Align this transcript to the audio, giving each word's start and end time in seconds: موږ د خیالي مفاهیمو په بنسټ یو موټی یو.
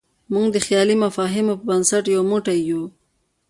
موږ 0.33 0.47
د 0.53 0.57
خیالي 0.65 0.95
مفاهیمو 1.05 1.53
په 1.59 1.65
بنسټ 1.69 2.03
یو 2.15 2.21
موټی 2.31 2.59
یو. 2.69 2.81